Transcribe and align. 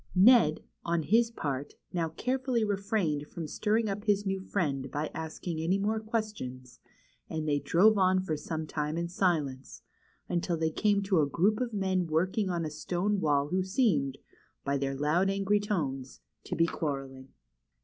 Ned, 0.15 0.63
on 0.83 1.03
his 1.03 1.29
part, 1.29 1.75
now 1.93 2.09
carefully 2.09 2.63
refrained 2.63 3.27
from 3.27 3.45
stirring 3.45 3.87
up 3.87 4.05
his 4.05 4.25
new 4.25 4.41
friend 4.41 4.89
by 4.89 5.11
asking 5.13 5.59
any 5.61 5.77
more 5.77 5.99
questions, 5.99 6.79
and 7.29 7.47
they 7.47 7.59
drove 7.59 7.99
on 7.99 8.19
for 8.19 8.35
some 8.35 8.65
time 8.65 8.97
in 8.97 9.07
silence, 9.07 9.83
until 10.27 10.57
they 10.57 10.71
came 10.71 11.03
to 11.03 11.21
a 11.21 11.27
group 11.29 11.61
of 11.61 11.71
men 11.71 12.07
working 12.07 12.49
on 12.49 12.65
a 12.65 12.71
stone 12.71 13.19
wall 13.19 13.49
who 13.49 13.61
seemed, 13.61 14.17
by 14.65 14.75
their 14.75 14.95
loud, 14.95 15.29
angry 15.29 15.59
tones, 15.59 16.19
to 16.45 16.55
be 16.55 16.65
quarrelling. 16.65 17.27